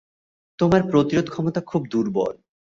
[0.59, 2.35] তোমার প্রতিরোধ ক্ষমতা খুব দুর্বল।